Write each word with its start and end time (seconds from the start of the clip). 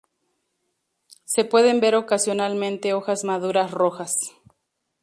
Se 1.25 1.45
pueden 1.45 1.79
ver 1.79 1.93
ocasionalmente 1.93 2.93
hojas 2.95 3.23
maduras 3.23 3.69
rojas. 3.69 4.31